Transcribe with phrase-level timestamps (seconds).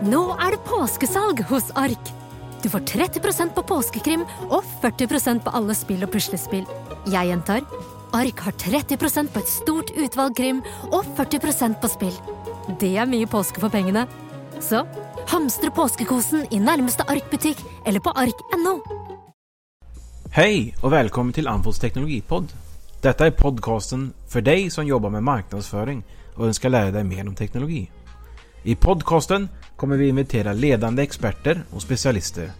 [0.00, 2.10] Nå er det påskesalg hos Ark!
[2.64, 6.64] Du får 30% på påskekrim og 40% på alle spill og puslespill.
[7.12, 7.66] Jeg gjentar
[8.16, 12.16] Ark har 30% på et stort utvalg krim og 40% på spill.
[12.80, 14.06] Det er mye påske for pengene.
[14.64, 14.86] Så
[15.28, 18.78] hamstre påskekosen i nærmeste Ark-butikk eller på ark.no.
[20.32, 22.48] Hei og velkommen til Anfots teknologipod.
[23.04, 26.02] Dette er podcasten for deg som jobber med marknadsføring
[26.38, 27.90] Og ønsker å lære deg mer om teknologi.
[28.64, 29.50] I podcasten
[29.80, 32.52] kommer vi invitera ledande experter och specialister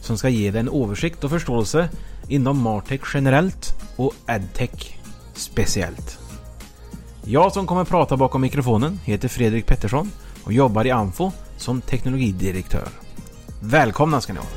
[0.00, 1.88] som ska ge dig en oversikt och förståelse
[2.28, 4.98] inom Martech generellt och Adtech
[5.34, 6.18] speciellt.
[7.24, 10.10] Jag som kommer prata bakom mikrofonen heter Fredrik Pettersson
[10.44, 12.88] och jobbar i Anfo som teknologidirektör.
[13.62, 14.48] Välkomna ska ni vara!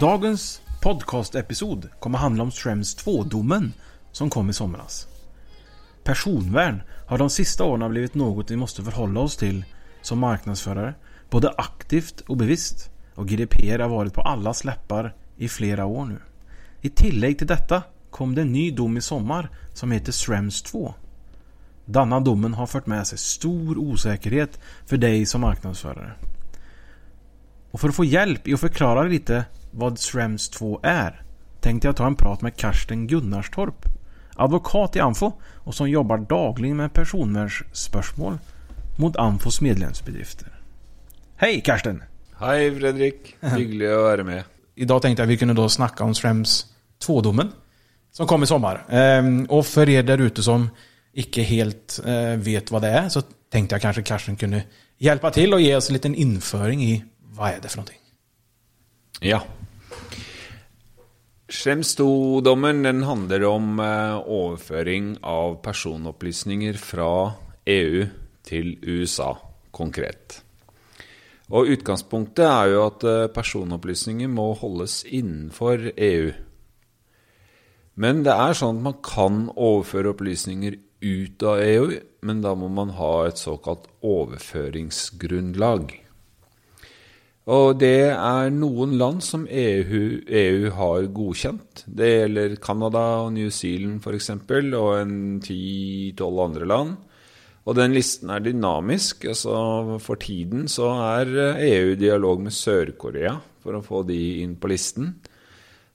[0.00, 3.72] Dagens podcastepisod kommer handla om Schrems 2-domen
[4.12, 5.06] som kom i somras.
[6.04, 9.64] Personvärn har de sista åren blivit något vi måste förhålla oss till
[10.02, 10.94] som marknadsförare,
[11.30, 12.90] både aktivt och bevisst.
[13.14, 16.18] Och GDPR har varit på alla släppar i flera år nu.
[16.80, 20.94] I tillägg till detta kom det en ny dom i sommar som heter SREMS 2.
[21.84, 26.12] Denna domen har fört med sig stor osäkerhet för dig som marknadsförare.
[27.70, 31.22] Och för att få hjälp i att förklara lite vad SREMS 2 är
[31.60, 33.89] tänkte jag ta en prat med Karsten Gunnarstorp
[34.40, 35.32] advokat i Anfo
[35.64, 38.38] og som jobber daglig med personvernspørsmål
[39.00, 40.50] mot Anfos medlemsbedrifter.
[41.40, 42.02] Hei, Karsten!
[42.40, 43.34] Hei, Fredrik.
[43.44, 44.48] Hyggelig å være med.
[44.82, 46.62] I dag tenkte jeg vi kunne da snakke om Strems
[47.04, 47.52] 2-domen
[48.12, 48.82] som kom i sommar.
[49.48, 50.68] Og for dere der ute som
[51.20, 54.62] ikke helt eh, vet hva det er, så tenkte jeg kanskje Karsten kunne
[55.02, 56.92] hjelpe til og ge oss en liten innføring i
[57.34, 57.98] hva er det for noe.
[59.24, 59.40] Ja.
[61.50, 67.32] Schrems 2-dommen den handler om eh, overføring av personopplysninger fra
[67.66, 68.04] EU
[68.46, 69.32] til USA,
[69.74, 70.44] konkret.
[71.50, 76.30] Og Utgangspunktet er jo at eh, personopplysninger må holdes innenfor EU.
[77.98, 81.98] Men det er sånn at man kan overføre opplysninger ut av EU,
[82.30, 85.96] men da må man ha et såkalt overføringsgrunnlag.
[87.48, 91.84] Og det er noen land som EU, EU har godkjent.
[91.88, 94.28] Det gjelder Canada og New Zealand f.eks.,
[94.76, 95.14] og en
[95.44, 96.98] ti-tolv andre land.
[97.64, 99.24] Og den listen er dynamisk.
[99.24, 101.32] altså For tiden så er
[101.64, 105.14] EU i dialog med Sør-Korea for å få de inn på listen.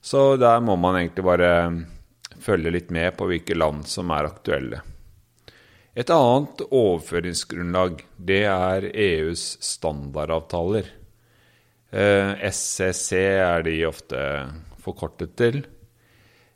[0.01, 1.53] Så der må man egentlig bare
[2.41, 4.81] følge litt med på hvilke land som er aktuelle.
[5.95, 10.89] Et annet overføringsgrunnlag, det er EUs standardavtaler.
[11.91, 14.19] SCC er de ofte
[14.83, 15.61] forkortet til.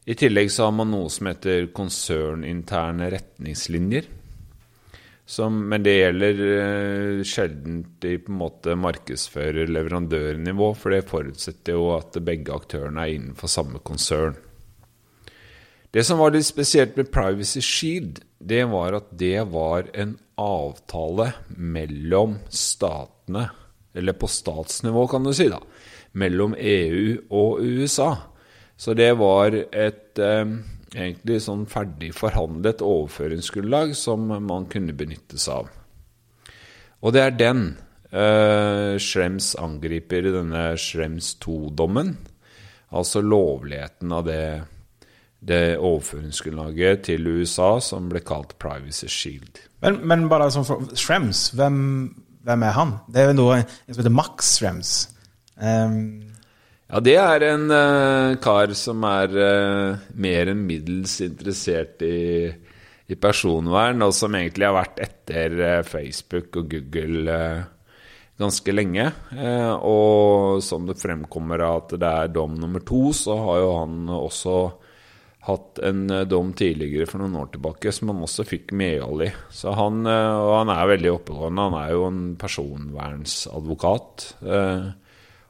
[0.09, 4.07] I tillegg så har man noe som heter konserninterne retningslinjer.
[5.29, 11.91] Som, men det gjelder uh, sjelden i på en måte markedsfører-leverandørnivå, for det forutsetter jo
[11.93, 14.39] at begge aktørene er innenfor samme konsern.
[15.93, 21.31] Det som var litt spesielt med Privacy Shield, det var at det var en avtale
[21.57, 23.51] mellom statene
[23.99, 25.59] eller på statsnivå, kan du si, da,
[26.17, 28.13] mellom EU og USA.
[28.79, 30.55] Så det var et eh,
[30.95, 35.69] egentlig sånn ferdig forhandlet overføringsgrunnlag som man kunne benytte seg av.
[36.99, 37.63] Og det er den
[38.11, 42.15] eh, Schrems angriper i denne Schrems 2-dommen.
[42.89, 44.43] Altså lovligheten av det,
[45.39, 49.61] det overføringsgrunnlaget til USA som ble kalt Privacy Shield.
[49.83, 51.77] Men, men bare sånn for Schrems, hvem
[52.45, 52.95] hvem er han?
[53.11, 54.93] Det er jo en som heter Max Schrems.
[55.59, 55.95] Um.
[56.87, 63.17] ja, det er en uh, kar som er uh, mer enn middels interessert i, i,
[63.19, 67.41] personvern, og som egentlig har vært etter uh, Facebook og Google
[68.39, 69.03] ganske lenge.
[69.83, 74.53] og som det fremkommer at det er dom nummer to, så har jo han også
[75.39, 79.29] hatt en eh, dom tidligere for noen år tilbake som han også fikk medhold i.
[79.53, 81.67] Så han, eh, og han er veldig oppegående.
[81.69, 84.27] Han er jo en personvernsadvokat.
[84.43, 84.89] Eh,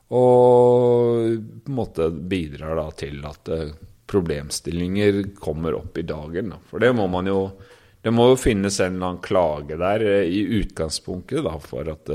[0.10, 1.34] og
[1.66, 3.52] på en måte bidrar da til at
[4.10, 6.56] problemstillinger kommer opp i dagen.
[6.70, 7.52] For det må man jo
[8.00, 12.08] Det må jo finnes en eller annen klage der i utgangspunktet da, for at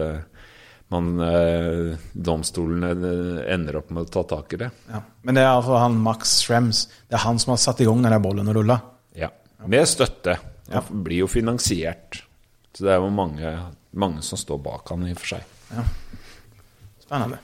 [0.93, 4.71] man, eh, domstolene eh, ender opp med å ta tak i det.
[4.91, 5.01] Ja.
[5.23, 8.05] Men det er altså han Max Schrems, det er han som har satt i gang
[8.05, 8.79] denne bollen og rulla?
[9.19, 9.31] Ja,
[9.67, 10.37] med støtte.
[10.73, 12.23] Han blir jo finansiert.
[12.75, 13.51] Så det er jo mange,
[13.95, 15.51] mange som står bak han i og for seg.
[15.75, 15.85] Ja.
[17.05, 17.41] Spennende.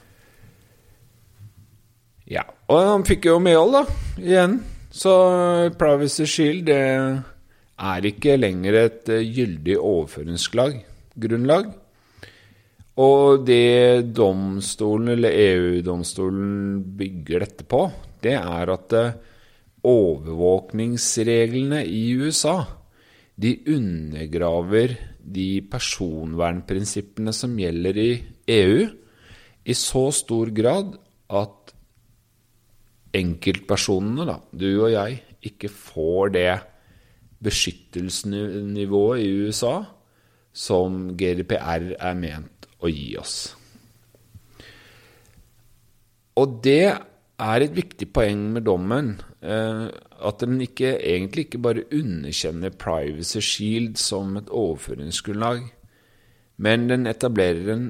[2.30, 3.82] Ja, og han fikk jo medhold, da,
[4.22, 4.60] igjen.
[4.90, 5.12] Så
[5.78, 6.80] Privacy Shield det
[7.80, 11.70] er ikke lenger et eh, gyldig overføringsgrunnlag.
[12.98, 17.90] Og det domstolen, eller EU-domstolen, bygger dette på,
[18.20, 19.14] det er at eh,
[19.86, 22.64] overvåkningsreglene i USA
[23.40, 28.10] de undergraver de personvernprinsippene som gjelder i
[28.52, 28.88] EU,
[29.64, 30.98] i så stor grad
[31.30, 31.72] at
[33.16, 36.60] enkeltpersonene, da, du og jeg, ikke får det
[37.40, 39.84] beskyttelsesnivået i USA
[40.52, 43.38] som GDPR er ment å gi oss.
[46.40, 46.86] Og det
[47.40, 49.14] er et viktig poeng med dommen.
[49.40, 49.86] Eh,
[50.20, 55.64] at den ikke, egentlig ikke bare underkjenner Privacy Shield som et overføringsgrunnlag,
[56.60, 57.86] men den etablerer en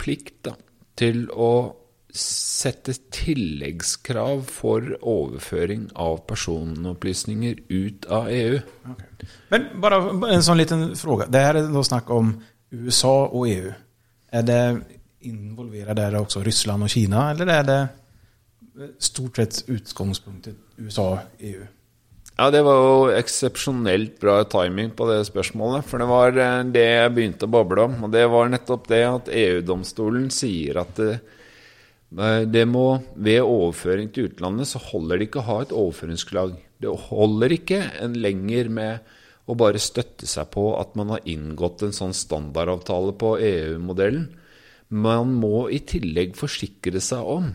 [0.00, 0.58] plikt da,
[1.00, 1.80] til å
[2.14, 8.60] sette tilleggskrav for overføring av personopplysninger ut av EU.
[8.92, 9.30] Okay.
[9.50, 9.98] Men bare
[10.36, 11.24] en sånn liten spørsmål.
[11.32, 12.36] Det her er nå snakk om
[12.70, 13.72] USA og EU.
[14.34, 14.62] Er det
[15.24, 17.78] Involverer dere også Russland og Kina, eller er det
[19.00, 21.62] stort sett utgangspunktet USA og EU?
[22.34, 25.86] Ja, det var jo eksepsjonelt bra timing på det spørsmålet.
[25.86, 27.94] For det var eh, det jeg begynte å bable om.
[28.04, 31.12] Og det var nettopp det at EU-domstolen sier at det,
[32.18, 36.56] eh, det må Ved overføring til utlandet så holder det ikke å ha et overføringsklag.
[36.82, 39.13] Det holder ikke en lenger med
[39.44, 44.30] å bare støtte seg på at man har inngått en sånn standardavtale på EU-modellen.
[44.94, 47.50] Man må i tillegg forsikre seg om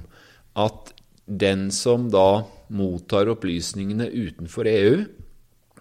[0.60, 0.94] at
[1.30, 2.44] den som da
[2.74, 5.04] mottar opplysningene utenfor EU,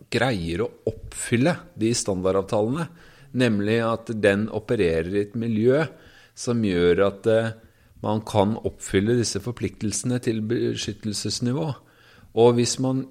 [0.09, 2.89] greier å oppfylle de standardavtalene.
[3.39, 5.83] Nemlig at den opererer i et miljø
[6.39, 7.51] som gjør at eh,
[8.05, 11.67] man kan oppfylle disse forpliktelsene til beskyttelsesnivå.
[12.39, 13.05] Og hvis man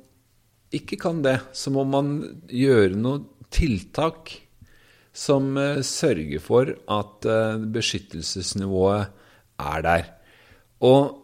[0.75, 2.17] ikke kan det, så må man
[2.51, 4.33] gjøre noen tiltak
[5.17, 9.13] som eh, sørger for at eh, beskyttelsesnivået
[9.57, 10.09] er der.
[10.85, 11.23] Og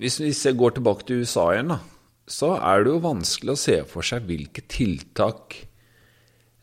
[0.00, 1.78] hvis vi går tilbake til USA igjen, da,
[2.26, 5.60] så er det jo vanskelig å se for seg hvilke tiltak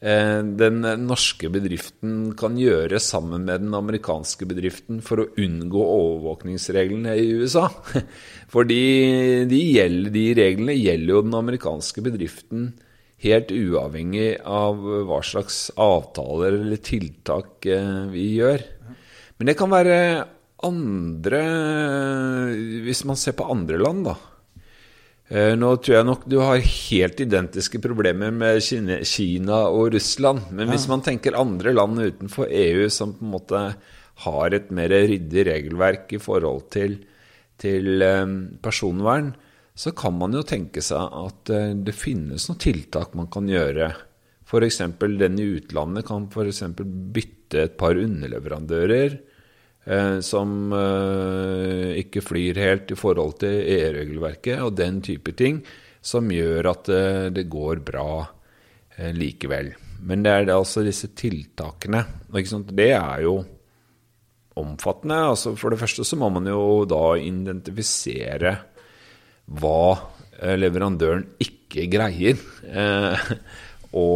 [0.02, 7.28] den norske bedriften kan gjøre sammen med den amerikanske bedriften for å unngå overvåkningsreglene i
[7.38, 7.68] USA.
[8.52, 12.72] For de, de reglene gjelder jo den amerikanske bedriften
[13.22, 18.66] helt uavhengig av hva slags avtaler eller tiltak eh, vi gjør.
[19.38, 19.98] Men det kan være
[20.62, 21.40] andre
[22.86, 24.14] Hvis man ser på andre land, da.
[25.32, 28.60] Eh, nå tror jeg nok du har helt identiske problemer med
[29.08, 30.50] Kina og Russland.
[30.52, 33.62] Men hvis man tenker andre land utenfor EU som på en måte
[34.26, 37.00] har et mer ryddig regelverk i forhold til,
[37.62, 39.32] til eh, personvern,
[39.72, 43.88] så kan man jo tenke seg at eh, det finnes noen tiltak man kan gjøre.
[44.44, 44.82] F.eks.
[45.00, 46.66] den i utlandet kan f.eks.
[47.16, 49.16] bytte et par underleverandører
[50.22, 55.64] som eh, ikke flyr helt i forhold til EU-regelverket, og den type ting,
[56.02, 58.12] som gjør at eh, det går bra
[59.16, 59.72] likevel.
[60.06, 62.04] Men det er altså disse tiltakene.
[62.30, 63.40] Det er jo
[64.62, 65.18] omfattende.
[65.32, 68.52] Altså for det første så må man jo da identifisere
[69.58, 69.96] hva
[70.60, 72.38] leverandøren ikke greier.
[73.92, 74.10] Å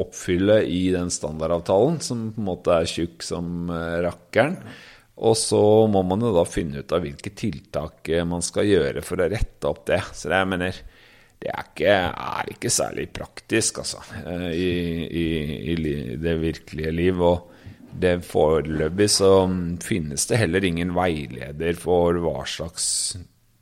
[0.00, 4.56] oppfylle i den standardavtalen, som på en måte er tjukk som eh, rakkeren.
[5.28, 5.60] Og så
[5.90, 9.28] må man jo da finne ut av hvilke tiltak eh, man skal gjøre for å
[9.28, 10.00] rette opp det.
[10.14, 10.80] Så det, jeg mener,
[11.42, 11.98] det er ikke,
[12.32, 14.72] er ikke særlig praktisk, altså, eh, i,
[15.04, 15.28] i,
[15.74, 17.20] i, det virkelige liv.
[17.20, 17.54] Og
[17.98, 19.32] det foreløpig så
[19.84, 22.88] finnes det heller ingen veileder for hva slags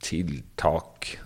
[0.03, 1.17] tiltak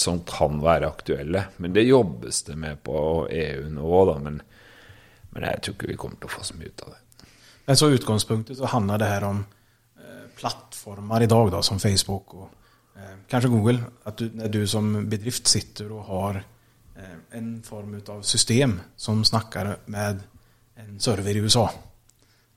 [0.00, 1.44] som kan være aktuelle.
[1.56, 4.16] Men det jobbes det med på EU nå, da.
[4.24, 4.40] Men,
[5.30, 7.26] men jeg tror ikke vi kommer til å få så mye ut av det.
[7.66, 9.42] Men så utgangspunktet så handler det her om
[10.00, 12.48] eh, plattformer i dag, da, som Facebook og
[12.96, 13.84] eh, kanskje Google.
[14.08, 19.76] At du, du som bedrift sitter og har eh, en form av system som snakker
[19.92, 20.24] med
[20.80, 21.68] en server i USA.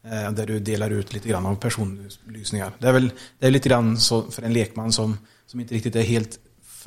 [0.04, 2.74] Eh, der du deler ut litt av personopplysninger.
[2.80, 3.70] Det er vel det er litt
[4.04, 5.14] så, for en lekmann som,
[5.48, 6.40] som ikke riktig er helt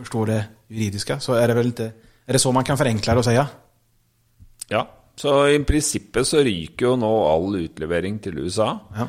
[0.04, 1.92] förstår det juridiska så är det väl inte,
[2.26, 3.48] är det så man kan förenkla det och säga?
[4.68, 8.78] Ja, så i prinsippet så ryker jo nå all utlevering til USA.
[8.96, 9.08] Ja.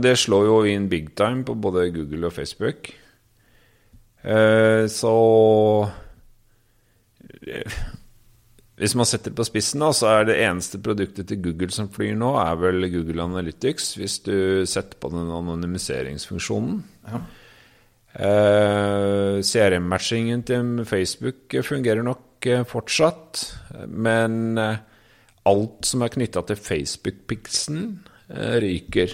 [0.00, 2.88] Det slår jo inn big time på både Google og Facebook.
[4.22, 5.12] Eh, så
[7.46, 7.76] eh,
[8.76, 11.88] Hvis man setter det på spissen, da, så er det eneste produktet til Google som
[11.92, 16.82] flyr nå, er vel Google Analytics, hvis du setter på den anonymiseringsfunksjonen.
[17.08, 17.22] Ja.
[18.16, 23.56] Uh, CRM-matchingen til Facebook fungerer nok regelverket fortsatt.
[23.88, 24.78] Men eh,
[25.46, 29.10] alt som er knytta til Facebook-piksen, eh, ryker.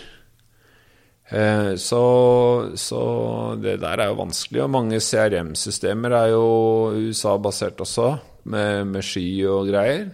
[1.30, 4.62] Eh, så, så, det der er jo vanskelig.
[4.62, 10.10] Og mange CRM-systemer er jo USA-basert også, med, med sky og greier.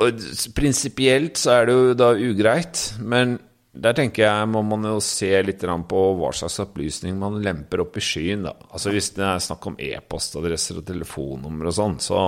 [0.00, 0.16] Og
[0.56, 3.38] prinsipielt så er det jo da ugreit, men
[3.70, 8.00] der tenker jeg må man jo se litt på hva slags opplysning man lemper opp
[8.00, 8.48] i skyen.
[8.48, 8.54] da.
[8.70, 12.18] Altså Hvis det er snakk om e-postadresser og telefonnummer og sånn, så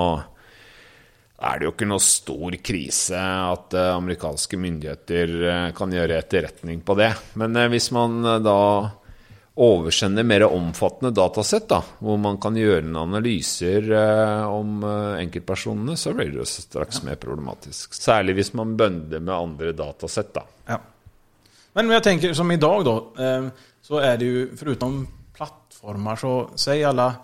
[1.42, 6.84] er det jo ikke noe stor krise at uh, amerikanske myndigheter uh, kan gjøre etterretning
[6.86, 7.10] på det.
[7.42, 8.58] Men uh, hvis man da
[9.52, 13.90] oversender mer omfattende datasett, da, hvor man kan gjøre noen analyser
[14.48, 14.80] om
[15.18, 17.92] enkeltpersonene, så blir det jo straks mer problematisk.
[17.92, 20.32] Særlig hvis man bønder med andre datasett.
[20.38, 20.46] da.
[20.70, 20.78] Ja.
[21.72, 23.48] Men jag tänker som idag då, eh,
[23.82, 27.14] så är det ju förutom plattformar så säg alla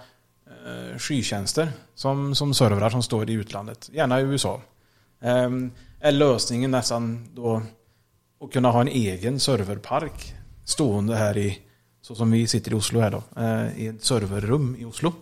[0.99, 4.61] skytjenester som, som servrar som står i utlandet, gärna i USA.
[5.21, 7.63] er är lösningen nästan då
[8.41, 11.59] att kunna ha en egen serverpark stående här i,
[12.01, 13.23] så som vi sitter i Oslo här då,
[13.77, 15.13] i ett serverrum i Oslo.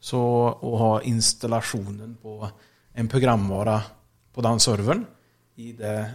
[0.00, 0.20] Så
[0.60, 2.48] å ha installationen på
[2.92, 3.82] en programvara
[4.34, 5.06] på den serveren
[5.56, 6.10] i det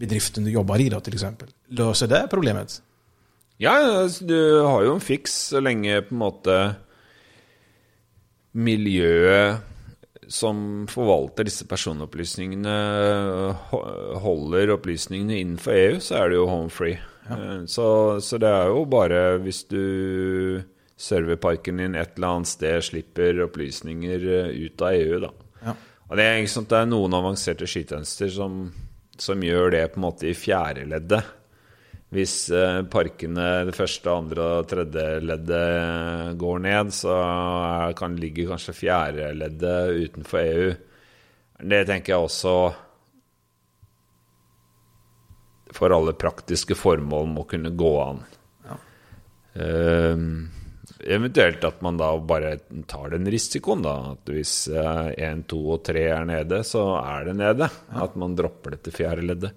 [0.00, 1.50] bedriften du jobber i, da, til eksempel.
[1.76, 2.80] Løser det problemet?
[3.60, 6.56] Ja, altså, du har jo en fiks så lenge på en måte
[8.56, 9.66] miljøet
[10.30, 12.74] som forvalter disse personopplysningene,
[14.22, 16.98] holder opplysningene innenfor EU, så er det jo home free.
[17.26, 17.36] Ja.
[17.36, 17.86] Eh, så,
[18.22, 20.62] så, det er jo bare hvis du
[21.00, 25.32] serverparken din et eller annet sted slipper opplysninger eh, ut av EU, da.
[25.66, 25.74] Ja.
[26.10, 28.62] Og det er, sant, det er noen avanserte skytjenester som
[29.20, 31.36] som gjør det på en måte i fjerde leddet.
[32.10, 37.16] Hvis eh, parkene, det første, andre og tredje leddet går ned, så
[37.98, 40.70] kan ligge kanskje fjerde leddet utenfor EU.
[41.60, 42.54] Det tenker jeg også
[45.70, 48.24] for alle praktiske formål må kunne gå an.
[48.66, 48.78] Ja.
[49.54, 50.48] Um,
[51.04, 53.94] Eventuelt at man da bare tar den risikoen, da.
[54.14, 57.70] At hvis én, eh, to og tre er nede, så er det nede.
[57.90, 59.52] At man dropper det til fjerde leddet.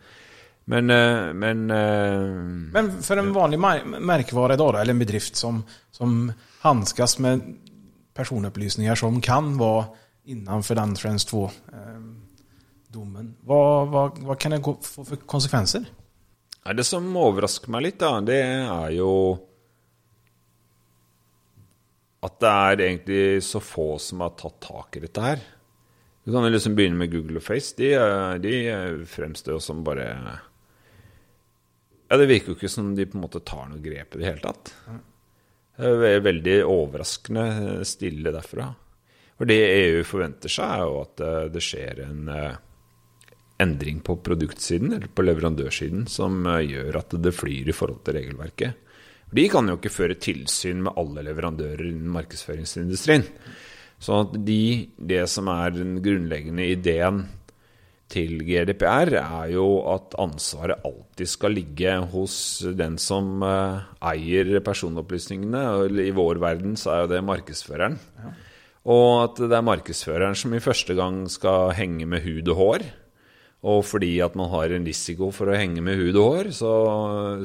[0.65, 6.31] Men, eh, men, eh, men for en vanlig merkevare da, eller en bedrift som, som
[6.63, 7.41] hanskes med
[8.15, 9.89] personopplysninger som kan være
[10.31, 13.59] innenfor den Trends 2-dommen, hva,
[13.91, 15.83] hva, hva, kan det få for konsekvenser?
[16.63, 19.11] Det som overrasker meg litt, da, det er jo
[22.23, 25.43] at det er egentlig så få som har tatt tak i dette her.
[26.23, 27.75] Du kan jo liksom begynne med Google og Face.
[27.75, 27.91] De,
[28.39, 28.53] de
[29.11, 30.07] fremstår jo som bare
[32.07, 34.29] Ja, det virker jo ikke som de på en måte tar noe grep i det
[34.29, 34.71] hele tatt.
[35.75, 37.45] Det er veldig overraskende
[37.89, 38.69] stille derfra.
[39.39, 42.59] For det EU forventer seg, er jo at eh, det skjer en eh,
[43.63, 48.19] endring på produktsiden, eller på leverandørsiden, som eh, gjør at det flyr i forhold til
[48.19, 48.92] regelverket.
[49.33, 53.25] De kan jo ikke føre tilsyn med alle leverandører innen markedsføringsindustrien.
[54.03, 57.23] Så de, det som er den grunnleggende ideen
[58.13, 62.35] til GDPR, er jo at ansvaret alltid skal ligge hos
[62.77, 65.63] den som uh, eier personopplysningene.
[65.77, 67.97] Og I vår verden så er jo det markedsføreren.
[68.19, 68.33] Ja.
[68.93, 72.85] Og at det er markedsføreren som i første gang skal henge med hud og hår.
[73.63, 76.71] Og fordi at man har en risiko for å henge med hud og hår, så,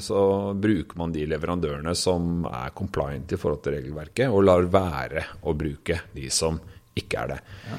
[0.02, 0.22] så,
[0.58, 5.54] bruker man de leverandørene som er compliant i forhold til regelverket, og lar være å
[5.54, 6.58] bruke de som
[6.98, 7.38] ikke er det.
[7.68, 7.78] Ja.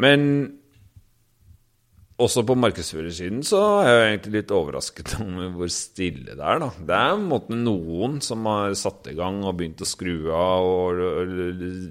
[0.00, 0.24] Men
[2.20, 6.60] også på markedsførersiden så er jeg egentlig litt overrasket om hvor stille det er.
[6.62, 6.68] da.
[6.76, 10.66] Det er en måte noen som har satt i gang og begynt å skru av
[10.68, 11.00] og,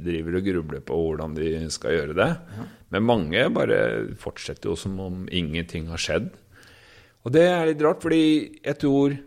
[0.05, 2.29] driver og grubler på hvordan de skal gjøre det.
[2.93, 3.79] Men mange bare
[4.21, 6.29] fortsetter jo som om ingenting har skjedd.
[7.25, 8.23] Og det er litt rart, fordi
[8.63, 9.17] jeg tror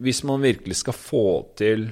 [0.00, 1.26] hvis man virkelig skal få
[1.60, 1.90] til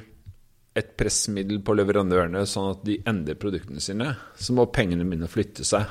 [0.78, 5.32] et pressmiddel på leverandørene sånn at de endrer produktene sine, så må pengene begynne å
[5.32, 5.90] flytte seg.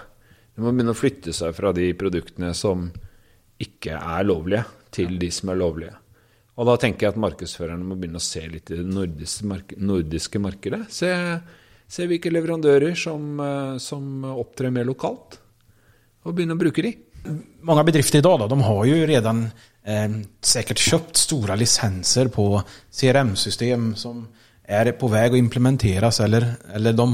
[0.57, 2.87] Det må begynne å flytte seg fra de produktene som
[3.61, 5.91] ikke er lovlige, til de som er lovlige.
[6.57, 9.75] Og da tenker jeg at markedsførerne må begynne å se litt i det nordiske, mark
[9.77, 10.79] nordiske markedet.
[10.89, 11.11] Se,
[11.85, 15.37] se, hvilke leverandører som, eh, som, opptrer mer lokalt,
[16.25, 16.95] og begynne å bruke de.
[17.69, 19.43] Mange bedrifter i dag da, de har jo redan
[19.85, 22.47] eh, sikkert kjøpt store lisenser på
[22.89, 24.25] CRM-system som
[24.65, 27.07] er på vei å implementeres, eller, eller de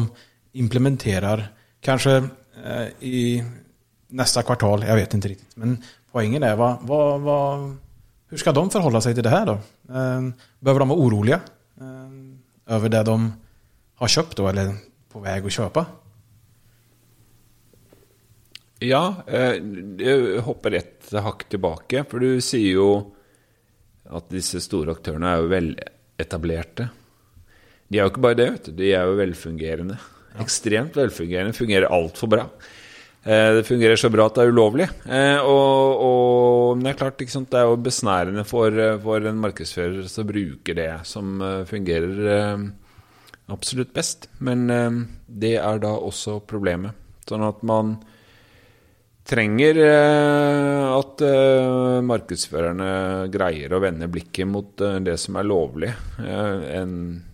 [0.64, 1.44] implementerer
[1.84, 2.22] kanskje
[3.00, 3.44] i
[4.08, 4.84] nästa kvartal.
[4.88, 5.56] Jag vet inte riktigt.
[5.56, 7.78] Men poängen är, vad, vad, vad,
[8.30, 9.58] hur ska de förhålla sig till det här då?
[9.88, 11.42] bør behöver de vara oroliga
[11.78, 13.34] over över det de
[13.96, 14.74] har kjøpt, da, eller
[15.12, 15.84] på vei å kjøpe?
[18.84, 19.60] Ja, eh,
[20.00, 22.04] jeg hopper ett hakk tilbake.
[22.10, 22.90] For du sier jo
[24.12, 26.90] at disse store aktørene er jo veletablerte.
[27.88, 28.76] De er jo ikke bare det, vet du.
[28.82, 30.00] De er jo velfungerende.
[30.42, 31.56] Ekstremt velfungerende.
[31.58, 32.48] Fungerer altfor bra.
[33.24, 34.88] Eh, det fungerer så bra at det er ulovlig.
[35.46, 40.30] Og, og, men det er klart, det er jo besnærende for, for en markedsfører som
[40.30, 41.38] bruker det som
[41.70, 42.66] fungerer
[43.54, 44.30] absolutt best.
[44.40, 44.66] Men
[45.28, 46.98] det er da også problemet.
[47.30, 47.96] Sånn at man
[49.28, 52.90] trenger eh, at eh, markedsførerne
[53.34, 55.92] greier å vende blikket mot eh, det som er lovlig,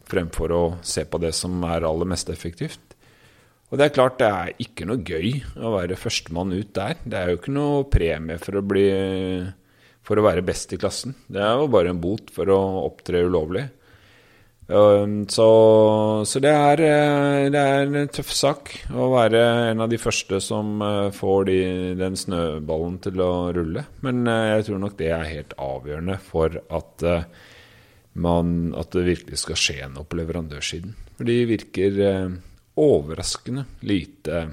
[0.10, 2.89] fremfor å se på det som er aller mest effektivt.
[3.70, 6.98] Og det er klart, det er ikke noe gøy å være førstemann ut der.
[7.06, 8.86] Det er jo ikke noe premie for å, bli,
[10.06, 11.14] for å være best i klassen.
[11.30, 12.58] Det er jo bare en bot for å
[12.88, 13.68] opptre ulovlig.
[14.70, 15.46] Um, så,
[16.30, 19.40] så det, er, eh, det, er, en tøff sak å være
[19.72, 21.62] en av de første som eh, får de,
[21.98, 23.88] den snøballen til å rulle.
[24.06, 27.08] Men eh, jeg tror nok det er helt avgjørende for at,
[28.14, 30.94] man, at det virkelig skal skje noe på leverandørsiden.
[31.18, 31.98] For de virker
[32.80, 34.44] overraskende lite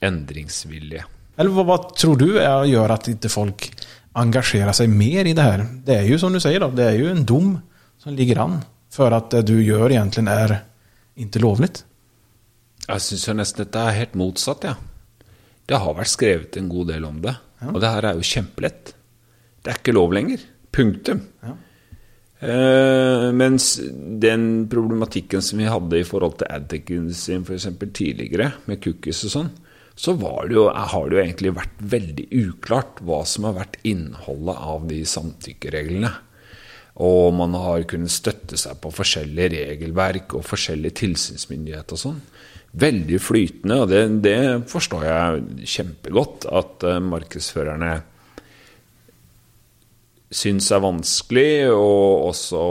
[0.00, 1.04] endringsvilje.
[1.40, 3.68] Eller hva, hva tror du er, gjør at ikke folk
[4.20, 5.64] engasjerer seg mer i det her?
[5.86, 7.54] Det er jo som du sier, da, det er jo en dom
[8.00, 10.56] som ligger an for at det du gjør, egentlig er
[11.20, 11.70] ikke lovlig?
[12.86, 14.74] Jeg syns nesten dette er helt motsatt, ja.
[15.70, 17.36] Det har vært skrevet en god del om det.
[17.60, 17.68] Ja.
[17.70, 18.94] Og det her er jo kjempelett.
[19.60, 20.42] Det er ikke lov lenger.
[20.74, 21.20] Punktum.
[21.44, 21.54] Ja.
[22.40, 23.74] Eh, mens
[24.20, 27.68] den problematikken som vi hadde i forhold til advocacy f.eks.
[27.92, 29.50] tidligere, med cookies og sånn,
[30.00, 34.62] så det jo, har det jo egentlig vært veldig uklart hva som har vært innholdet
[34.72, 36.12] av de samtykkereglene.
[37.04, 42.22] Og man har kunnet støtte seg på forskjellige regelverk og forskjellige tilsynsmyndigheter og sånn.
[42.80, 47.92] Veldig flytende, og det, det, forstår jeg kjempegodt at uh, markedsførerne
[50.30, 52.62] syns er vanskelig, og også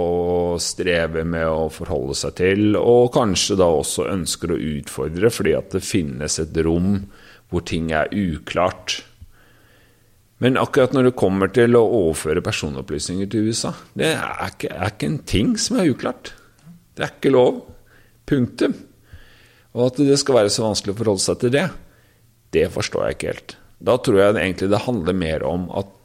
[0.64, 5.76] strever med å forholde seg til, og kanskje da også ønsker å utfordre fordi at
[5.76, 7.02] det finnes et rom
[7.50, 9.02] hvor ting er uklart.
[10.40, 14.94] Men akkurat når det kommer til å overføre personopplysninger til USA, det er ikke, er
[14.94, 16.32] ikke, en ting som er uklart.
[16.96, 17.66] Det er ikke lov.
[18.30, 18.76] Punktum.
[19.76, 21.66] Og at det skal være så vanskelig å forholde seg til det,
[22.56, 23.56] det forstår jeg ikke helt.
[23.84, 25.99] Da tror jeg egentlig det handler mer om at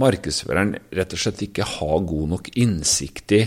[0.00, 3.42] markedsføreren rett og slett ikke har god nok innsikt i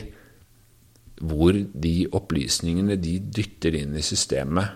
[1.25, 4.75] hvor de opplysningene de dytter inn i systemet,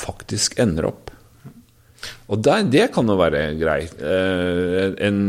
[0.00, 1.12] faktisk ender opp.
[2.32, 3.92] Og det, det kan jo være greit.
[4.00, 5.20] Eh, en,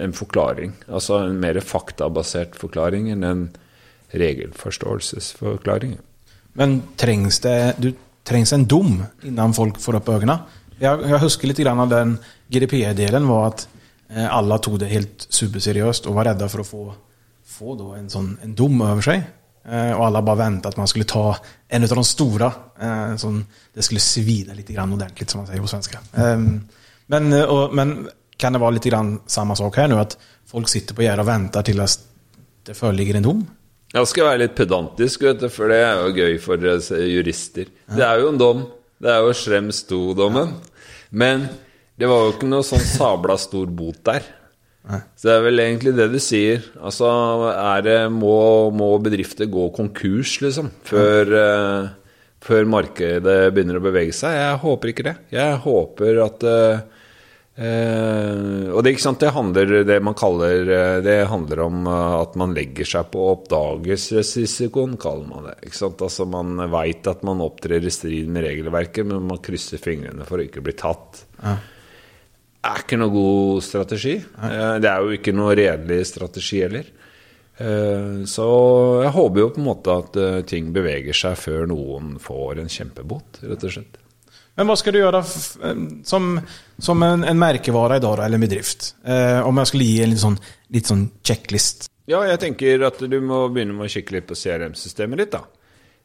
[0.00, 0.74] en, forklaring.
[0.88, 3.44] Altså en mer faktabasert forklaring enn en
[4.14, 5.96] regelforståelsesforklaring.
[6.60, 7.92] Men trengs det du,
[8.24, 10.38] trengs en dom innan folk får opp øynene?
[10.80, 12.16] Jeg, jeg husker litt av den
[12.52, 13.66] GDP-delen var at
[14.14, 16.84] eh, alle tok det helt superseriøst og var redde for å få,
[17.56, 19.24] få en, sånn, en dom over seg.
[19.64, 21.32] Eh, og alle bare ventet at man skulle ta
[21.68, 22.50] en av de store.
[22.78, 23.40] Eh, som
[23.74, 26.02] det skulle svida litt grann ordentlig, som man sier på svenska.
[26.14, 27.28] Men,
[27.76, 27.96] men,
[28.40, 30.16] kan det være litt grann samme sak her nå, at
[30.50, 31.82] folk sitter på gjerdet og venter til
[32.64, 33.44] det foreligger en dom?
[33.94, 37.68] Jeg skal være litt pedantisk, du, for det er jo gøy for jurister.
[37.94, 38.64] Det er jo en dom.
[38.98, 40.56] Det er jo Schrems II-dommen.
[41.14, 41.46] Men
[41.98, 44.26] det var jo ikke noe sånn sabla stor bot der.
[44.84, 46.64] Så det er vel egentlig det du sier.
[46.76, 47.08] Altså,
[47.86, 48.36] det, må,
[48.76, 54.36] må, bedrifter gå konkurs, liksom, før, uh, før, markedet begynner å bevege seg?
[54.36, 55.16] Jeg håper ikke det.
[55.32, 56.84] Jeg håper at uh,
[57.56, 60.68] uh, Og det, ikke sant, det handler det man kaller
[61.06, 65.72] Det handler om at man legger seg på oppdagelsesrisikoen, kaller man det.
[65.94, 70.42] Altså Man veit at man opptrer i strid med regelverket, men man krysser fingrene for
[70.42, 71.24] å ikke bli tatt.
[71.40, 71.62] Ja
[72.70, 74.14] er ikke noe god strategi.
[74.18, 76.86] Eh, det er jo ikke noe redelig strategi heller.
[77.56, 78.46] Eh, så
[79.04, 82.72] jeg håper jo på en måte at eh, ting beveger seg før noen får en
[82.72, 84.00] kjempebot, rett og slett.
[84.54, 86.28] Men hva skal du gjøre som,
[86.78, 88.92] som en, en, merkevare i dag, eller en bedrift?
[89.02, 90.36] om jeg skulle gi en litt sånn,
[90.76, 91.88] litt sånn checklist?
[92.06, 95.42] Ja, jeg tenker at du må begynne med å kikke litt på CRM-systemet ditt, da.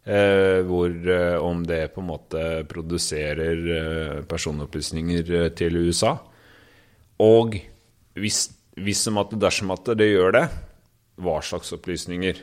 [0.09, 6.15] Eh, hvor eh, om det på en måte produserer eh, personopplysninger til USA.
[7.19, 7.57] Og
[8.19, 8.45] hvis,
[8.79, 10.45] hvis at dersom at det gjør det,
[11.19, 12.39] hva slags opplysninger?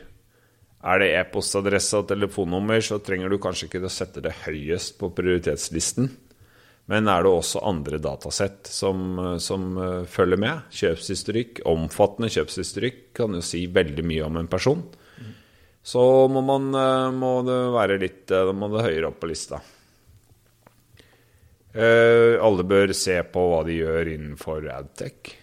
[0.87, 5.09] Er det e-postadresse og telefonnummer, så trenger du kanskje ikke å sette det høyest på
[5.17, 6.11] prioritetslisten.
[6.87, 10.69] Men er det også andre datasett som, som uh, følger med?
[10.71, 14.85] Kjøpshistorikk, omfattende kjøpshistorikk kan jo si veldig mye om en person.
[15.83, 19.59] så må, man, eh, må det være litt må det høyere opp på lista.
[21.77, 25.35] Eh, alle bør se på hva de gjør innenfor adtech.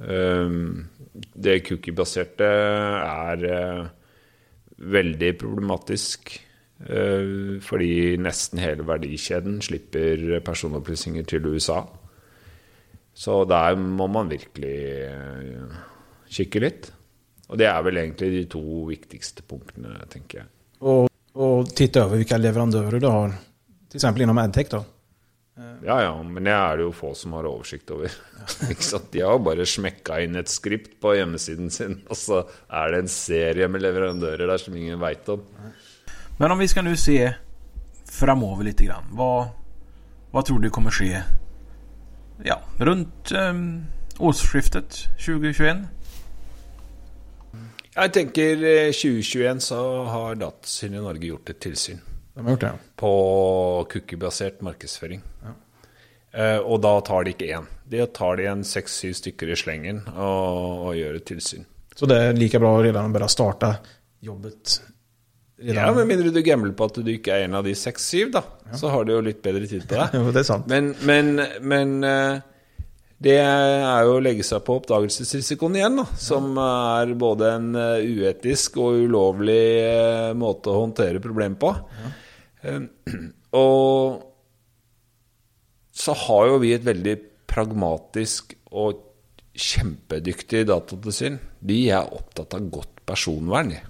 [0.00, 0.80] Uh,
[1.12, 3.82] det cookie-baserte er uh,
[4.80, 6.32] veldig problematisk.
[6.80, 11.82] Eh, fordi nesten hele verdikjeden slipper personopplysninger til USA.
[13.12, 14.78] Så der må man virkelig
[16.30, 16.88] kikke litt.
[17.50, 20.48] Og det er vel egentlig de to viktigste punktene, tenker jeg.
[20.80, 23.36] Og, og titte over hvilke leverandører du har,
[23.90, 24.08] f.eks.
[24.14, 24.70] innom Adtech.
[24.72, 24.80] da.
[25.84, 28.12] Ja, ja, men det er det jo få som har oversikt over.
[28.72, 29.10] Ikke sant?
[29.12, 33.12] De har bare smekka inn et skript på hjemmesiden sin, og så er det en
[33.12, 35.44] serie med leverandører der som ingen veit om.
[36.40, 37.18] Men om vi skal nå se
[38.10, 38.82] framover litt,
[39.16, 39.30] hva,
[40.32, 41.20] hva tror du kommer skje
[42.46, 43.64] ja, rundt um,
[44.18, 45.82] årsskiftet 2021?
[47.90, 52.00] Jeg tenker eh, 2021 så har Datatilsynet i Norge gjort et tilsyn
[52.40, 53.10] De har gjort det, på
[53.92, 55.22] cookie-basert markedsføring.
[56.30, 57.66] Eh, og da tar de ikke én.
[57.90, 61.66] De tar de en seks-syv stykker i slengen og, og gjør et tilsyn.
[61.96, 63.74] Så det er like bra å redan bare starte
[64.24, 64.76] jobbet
[65.60, 65.80] redan.
[65.82, 68.44] Ja, Med mindre du gambler på at du ikke er en av de seks-syv, da.
[68.78, 70.14] Så har du jo litt bedre tid på deg.
[70.20, 70.70] Jo, det er sant.
[70.70, 71.34] Men, men,
[71.66, 72.38] men eh,
[73.20, 76.06] det er jo å legge seg på oppdagelsesrisikoen igjen, da.
[76.16, 79.60] Som er både en eh, uetisk og ulovlig
[80.40, 81.74] måte å håndtere problem på.
[81.74, 82.16] Eh,
[83.60, 84.26] Og
[86.00, 87.16] så har jo vi et veldig
[87.50, 89.06] pragmatisk og
[89.60, 91.40] kjempedyktig datatilsyn.
[91.58, 93.74] De er opptatt av godt personvern.
[93.74, 93.80] de.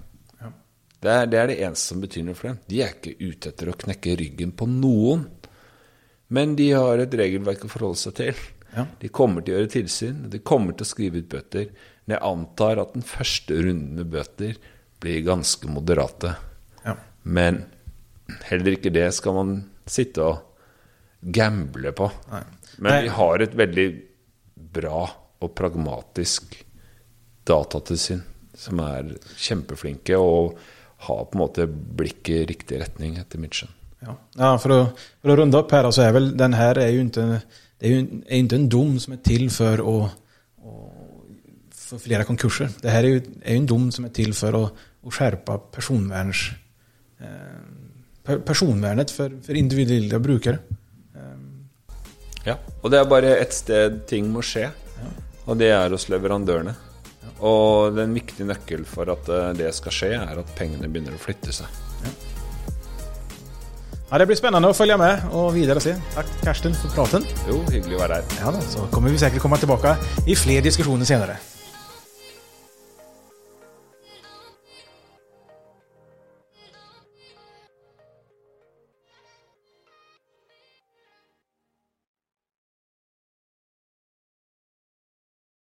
[1.01, 2.57] Det er, det er det eneste som betyr noe for dem.
[2.69, 5.23] De er ikke ute etter å knekke ryggen på noen.
[6.31, 8.43] Men de har et regelverk å forholde seg til.
[8.75, 8.85] Ja.
[9.01, 11.71] De kommer til å gjøre tilsyn, de kommer til å skrive ut bøter.
[12.05, 14.59] Men jeg antar at den første runden med bøter
[15.01, 16.35] blir ganske moderate.
[16.85, 16.95] Ja.
[17.23, 17.63] Men
[18.47, 19.53] heller ikke det skal man
[19.89, 20.41] sitte og
[21.21, 22.09] gamble på.
[22.31, 22.43] Nei.
[22.77, 23.01] Men Nei.
[23.05, 23.87] vi har et veldig
[24.75, 25.05] bra
[25.41, 26.55] og pragmatisk
[27.47, 28.21] datatilsyn
[28.57, 30.57] som er kjempeflinke og
[31.07, 33.73] har på en måte blikket i riktig retning, etter mitt skjønn.
[34.05, 34.81] Ja, ja for, å,
[35.21, 37.27] for å runde opp her, så er vel den her er jo ikke,
[37.81, 39.95] det er jo er ikke en dom som er til for å,
[40.61, 40.75] å
[41.91, 42.71] for flere konkurser.
[42.81, 44.63] Det her er jo, er jo en dom som er til for å,
[45.01, 46.45] å skjerpe personverns,
[47.19, 47.57] eh,
[48.45, 50.59] personvernet for, for individuelle brukere.
[52.45, 52.55] Ja.
[52.81, 54.71] Og det er bare ett sted ting må skje,
[55.45, 56.73] og det er hos leverandørene.
[57.41, 61.21] Og den viktige nøkkel for at eh, det skal skje, er at pengene begynner å
[61.21, 61.69] flytte seg.
[64.11, 65.95] Ja, det blir spennende å følge med og videre se.
[66.13, 67.25] Takk, Karsten, for praten.
[67.47, 68.35] Jo, hyggelig å være her.
[68.41, 69.95] Ja, da, så kommer vi sikkert komme tilbake
[70.27, 71.39] i flere diskusjoner senere.